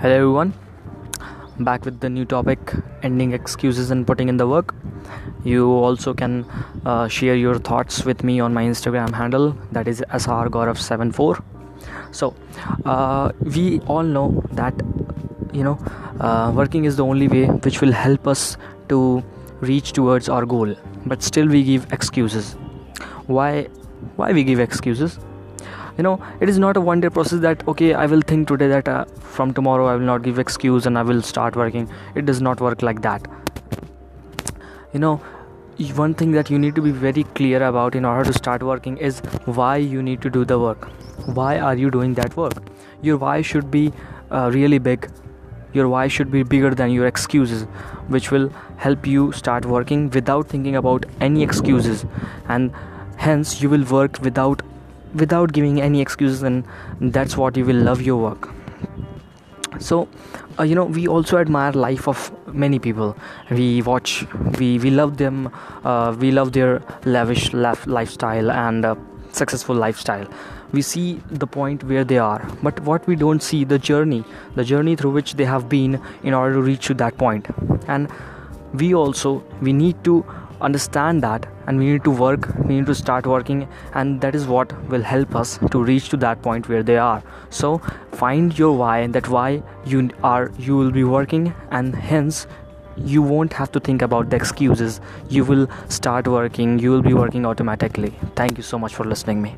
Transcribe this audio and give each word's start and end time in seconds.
Hello 0.00 0.14
everyone, 0.14 0.54
back 1.58 1.84
with 1.84 1.98
the 1.98 2.08
new 2.08 2.24
topic 2.24 2.72
ending 3.02 3.32
excuses 3.32 3.90
and 3.90 4.06
putting 4.06 4.28
in 4.28 4.36
the 4.36 4.46
work. 4.46 4.72
You 5.42 5.66
also 5.68 6.14
can 6.14 6.46
uh, 6.86 7.08
share 7.08 7.34
your 7.34 7.58
thoughts 7.58 8.04
with 8.04 8.22
me 8.22 8.38
on 8.38 8.54
my 8.54 8.62
Instagram 8.62 9.12
handle 9.12 9.56
that 9.72 9.88
is 9.88 10.04
srgaurav74. 10.08 11.42
So, 12.12 12.32
uh, 12.84 13.32
we 13.42 13.80
all 13.88 14.04
know 14.04 14.40
that 14.52 14.72
you 15.52 15.64
know 15.64 15.76
uh, 16.20 16.52
working 16.54 16.84
is 16.84 16.96
the 16.96 17.04
only 17.04 17.26
way 17.26 17.46
which 17.46 17.80
will 17.80 17.90
help 17.90 18.28
us 18.28 18.56
to 18.90 19.20
reach 19.62 19.94
towards 19.94 20.28
our 20.28 20.46
goal, 20.46 20.76
but 21.06 21.24
still 21.24 21.48
we 21.48 21.64
give 21.64 21.92
excuses. 21.92 22.52
Why? 23.26 23.64
Why 24.14 24.30
we 24.30 24.44
give 24.44 24.60
excuses? 24.60 25.18
You 25.98 26.04
know 26.04 26.18
it 26.40 26.48
is 26.48 26.58
not 26.58 26.76
a 26.76 26.80
one 26.80 27.00
day 27.00 27.08
process 27.16 27.40
that 27.46 27.66
okay 27.68 27.92
i 27.94 28.06
will 28.06 28.20
think 28.32 28.48
today 28.48 28.68
that 28.68 28.88
uh, 28.88 29.04
from 29.36 29.52
tomorrow 29.52 29.86
i 29.86 29.96
will 29.96 30.10
not 30.10 30.22
give 30.22 30.38
excuse 30.38 30.86
and 30.86 30.96
i 30.96 31.02
will 31.02 31.22
start 31.22 31.56
working. 31.56 31.90
It 32.14 32.24
does 32.24 32.40
not 32.40 32.60
work 32.60 32.82
like 32.82 33.02
that. 33.02 33.26
You 34.92 35.00
know 35.00 35.20
one 35.94 36.14
thing 36.14 36.32
that 36.32 36.50
you 36.50 36.58
need 36.58 36.74
to 36.74 36.82
be 36.82 36.90
very 36.90 37.22
clear 37.38 37.62
about 37.62 37.94
in 37.94 38.04
order 38.04 38.24
to 38.24 38.32
start 38.32 38.62
working 38.62 38.96
is 38.96 39.20
why 39.44 39.76
you 39.76 40.02
need 40.02 40.20
to 40.22 40.30
do 40.30 40.44
the 40.44 40.58
work. 40.58 40.88
Why 41.34 41.58
are 41.58 41.76
you 41.76 41.90
doing 41.90 42.14
that 42.14 42.36
work? 42.36 42.54
Your 43.02 43.16
why 43.16 43.42
should 43.42 43.70
be 43.70 43.92
uh, 44.30 44.50
really 44.52 44.78
big. 44.78 45.08
Your 45.72 45.88
why 45.88 46.08
should 46.08 46.32
be 46.32 46.42
bigger 46.42 46.74
than 46.74 46.90
your 46.90 47.06
excuses 47.06 47.62
which 48.08 48.32
will 48.32 48.48
help 48.76 49.06
you 49.06 49.30
start 49.32 49.66
working 49.66 50.10
without 50.10 50.48
thinking 50.48 50.74
about 50.74 51.06
any 51.20 51.42
excuses. 51.44 52.04
And 52.48 52.72
hence 53.16 53.60
you 53.62 53.70
will 53.70 53.84
work 53.84 54.20
without 54.20 54.62
without 55.18 55.52
giving 55.52 55.80
any 55.80 56.00
excuses 56.00 56.42
and 56.42 56.64
that's 57.00 57.36
what 57.36 57.56
you 57.56 57.64
will 57.64 57.82
love 57.90 58.02
your 58.02 58.16
work. 58.16 58.48
So 59.78 60.08
uh, 60.58 60.64
you 60.64 60.74
know 60.74 60.84
we 60.84 61.06
also 61.06 61.38
admire 61.38 61.72
life 61.72 62.08
of 62.08 62.32
many 62.52 62.78
people. 62.78 63.16
We 63.50 63.82
watch 63.82 64.26
we 64.58 64.78
we 64.78 64.90
love 64.90 65.16
them 65.18 65.50
uh, 65.84 66.16
we 66.18 66.30
love 66.30 66.52
their 66.52 66.82
lavish 67.04 67.52
lifestyle 67.52 68.50
and 68.50 68.84
uh, 68.84 68.94
successful 69.32 69.76
lifestyle. 69.76 70.26
We 70.72 70.82
see 70.82 71.20
the 71.30 71.46
point 71.46 71.84
where 71.84 72.04
they 72.04 72.18
are 72.18 72.46
but 72.62 72.80
what 72.80 73.06
we 73.06 73.16
don't 73.16 73.42
see 73.42 73.64
the 73.64 73.78
journey 73.78 74.24
the 74.56 74.64
journey 74.64 74.96
through 74.96 75.12
which 75.12 75.34
they 75.34 75.44
have 75.44 75.68
been 75.68 76.00
in 76.22 76.34
order 76.34 76.54
to 76.54 76.62
reach 76.62 76.86
to 76.86 76.94
that 76.94 77.16
point. 77.16 77.46
And 77.86 78.10
we 78.74 78.94
also 78.94 79.44
we 79.62 79.72
need 79.72 80.02
to 80.04 80.24
understand 80.60 81.22
that 81.22 81.46
and 81.66 81.78
we 81.78 81.86
need 81.92 82.04
to 82.04 82.10
work 82.10 82.48
we 82.64 82.76
need 82.76 82.86
to 82.86 82.94
start 82.94 83.26
working 83.26 83.68
and 83.94 84.20
that 84.20 84.34
is 84.34 84.46
what 84.46 84.72
will 84.88 85.02
help 85.02 85.34
us 85.34 85.58
to 85.70 85.82
reach 85.82 86.08
to 86.08 86.16
that 86.16 86.42
point 86.42 86.68
where 86.68 86.82
they 86.82 86.98
are. 86.98 87.22
So 87.50 87.78
find 88.12 88.58
your 88.58 88.76
why 88.76 88.98
and 88.98 89.14
that 89.14 89.28
why 89.28 89.62
you 89.84 90.10
are 90.22 90.50
you 90.58 90.76
will 90.76 90.90
be 90.90 91.04
working 91.04 91.54
and 91.70 91.94
hence 91.94 92.46
you 92.96 93.22
won't 93.22 93.52
have 93.52 93.70
to 93.72 93.80
think 93.80 94.02
about 94.02 94.30
the 94.30 94.36
excuses. 94.36 95.00
You 95.28 95.44
will 95.44 95.68
start 95.88 96.26
working 96.26 96.78
you 96.78 96.90
will 96.90 97.02
be 97.02 97.14
working 97.14 97.46
automatically. 97.46 98.12
Thank 98.34 98.56
you 98.56 98.62
so 98.62 98.78
much 98.78 98.94
for 98.94 99.04
listening 99.04 99.42
me 99.42 99.56